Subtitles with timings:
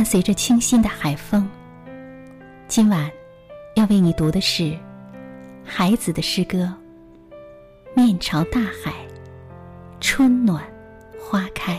[0.00, 1.46] 伴随着清新的海风。
[2.68, 3.12] 今晚
[3.74, 4.74] 要为你读的是
[5.62, 6.74] 孩子的诗歌
[7.94, 8.94] 《面朝大海，
[10.00, 10.64] 春暖
[11.18, 11.74] 花开》。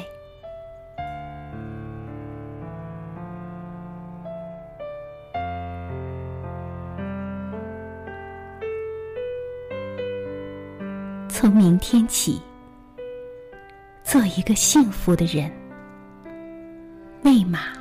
[11.28, 12.40] 从明天起，
[14.04, 15.52] 做一个幸福的人。
[17.24, 17.81] 喂马，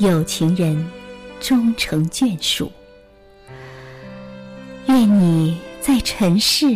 [0.00, 0.82] 有情人
[1.40, 2.72] 终成眷属。
[4.86, 6.74] 愿你在尘世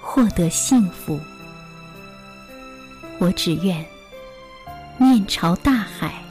[0.00, 1.18] 获得幸福。
[3.18, 3.84] 我只愿
[4.96, 6.22] 面朝大海，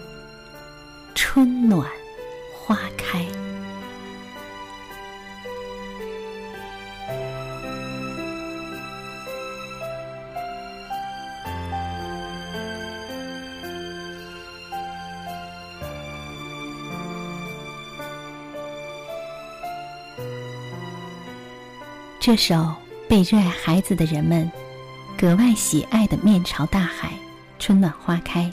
[1.16, 1.86] 春暖
[2.54, 3.26] 花开。
[22.26, 22.74] 这首
[23.08, 24.52] 被热爱孩子的人们
[25.16, 27.12] 格外喜爱的《面朝大海，
[27.60, 28.46] 春暖花开》，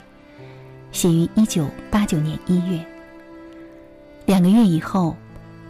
[0.91, 2.85] 写于一九八九年一月。
[4.27, 5.17] 两个月以后，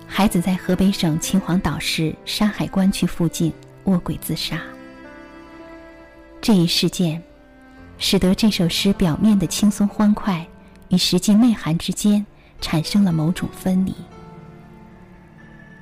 [0.06, 3.54] 孩子在河北省秦皇岛市山海关区附近
[3.86, 4.60] 卧轨自杀。
[6.42, 7.24] 这一事件，
[7.98, 10.46] 使得这首诗表面的轻松欢快
[10.90, 12.26] 与实际内涵之间
[12.60, 13.96] 产生了某种分离。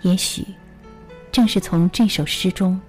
[0.03, 0.45] 也许。
[1.31, 2.79] 正是从这首诗中，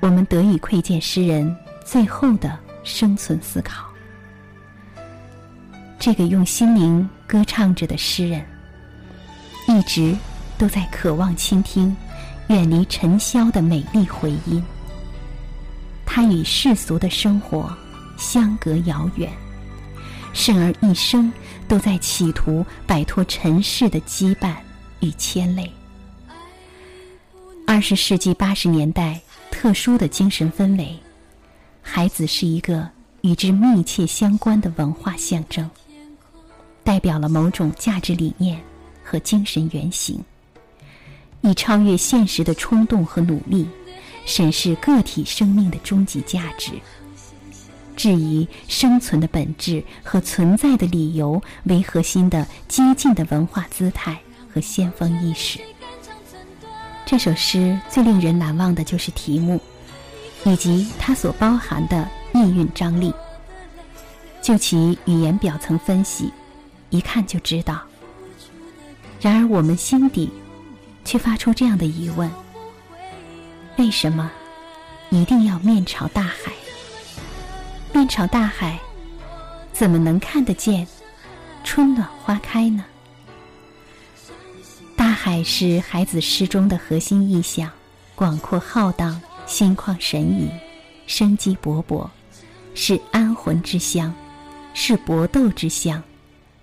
[0.00, 3.86] 我们得以窥见诗人最后的生存思考。
[5.98, 8.44] 这个用心灵歌唱着的诗人，
[9.66, 10.14] 一直
[10.58, 11.96] 都在渴望倾听
[12.48, 14.62] 远离尘嚣的美丽回音。
[16.04, 17.74] 他与世俗的生活
[18.18, 19.32] 相隔遥远，
[20.34, 21.32] 甚而一生
[21.66, 24.54] 都在企图摆脱尘世的羁绊
[25.00, 25.72] 与牵累。
[27.68, 30.96] 二十世纪八十年代，特殊的精神氛围，
[31.82, 32.88] 孩子是一个
[33.22, 35.68] 与之密切相关的文化象征，
[36.84, 38.62] 代表了某种价值理念
[39.02, 40.22] 和精神原型，
[41.40, 43.66] 以超越现实的冲动和努力，
[44.24, 46.70] 审视个体生命的终极价值，
[47.96, 54.16] 质疑生存的本质和存在的理由为核心的激进的文化姿态
[54.54, 55.58] 和先锋意识。
[57.06, 59.60] 这首诗最令人难忘的就是题目，
[60.44, 63.14] 以及它所包含的意蕴张力。
[64.42, 66.32] 就其语言表层分析，
[66.90, 67.80] 一看就知道。
[69.20, 70.30] 然而我们心底，
[71.04, 72.28] 却发出这样的疑问：
[73.78, 74.28] 为什么
[75.10, 76.52] 一定要面朝大海？
[77.92, 78.78] 面朝大海，
[79.72, 80.84] 怎么能看得见
[81.62, 82.84] 春暖花开呢？
[85.28, 87.68] 海是孩子诗中的核心意象，
[88.14, 90.48] 广阔浩荡，心旷神怡，
[91.08, 92.08] 生机勃勃，
[92.76, 94.14] 是安魂之乡，
[94.72, 96.00] 是搏斗之乡，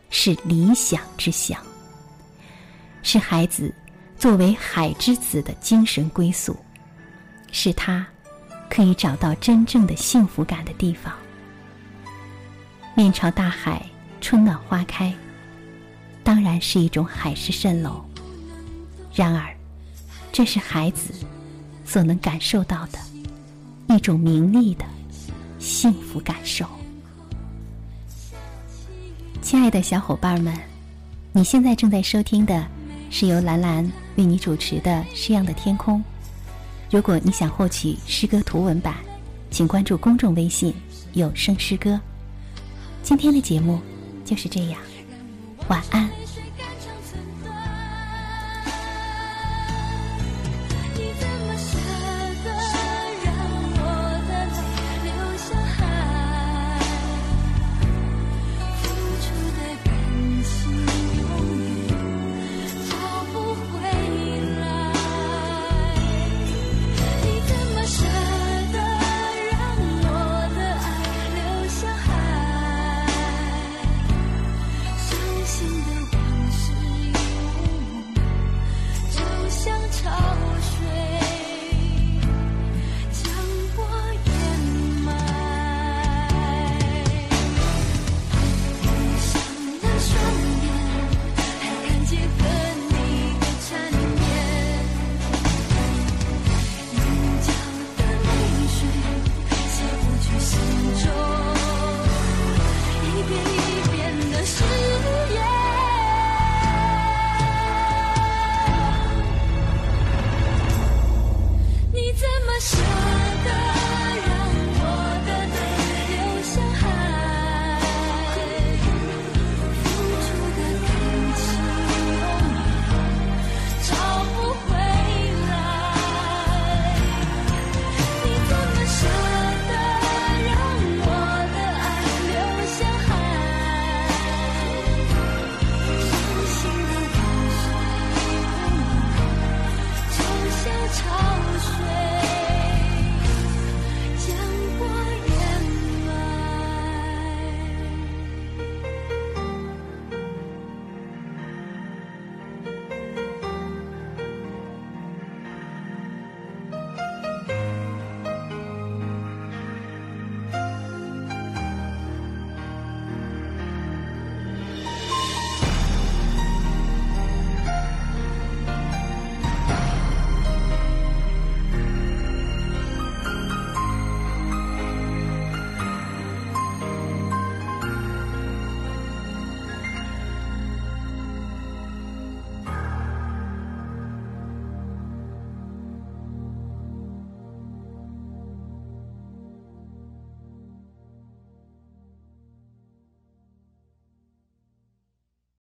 [0.09, 1.59] 是理想之乡，
[3.01, 3.75] 是孩子
[4.17, 6.55] 作为海之子的精神归宿，
[7.51, 8.07] 是他
[8.69, 11.13] 可以找到真正的幸福感的地方。
[12.95, 13.85] 面朝大海，
[14.21, 15.13] 春暖花开，
[16.23, 18.01] 当然是一种海市蜃楼。
[19.13, 19.55] 然而，
[20.31, 21.13] 这是孩子
[21.85, 22.97] 所能感受到的
[23.87, 24.83] 一种名利的
[25.59, 26.65] 幸福感受。
[29.41, 30.51] 亲爱的小伙伴们，
[31.31, 32.65] 你现在正在收听的
[33.11, 33.83] 是由兰兰
[34.15, 35.99] 为你主持的《诗样的天空》。
[36.89, 38.95] 如果你想获取诗歌图文版，
[39.51, 40.73] 请关注公众微信
[41.13, 41.99] “有声诗歌”。
[43.03, 43.79] 今天的节目
[44.25, 44.79] 就是这样，
[45.67, 46.09] 晚安。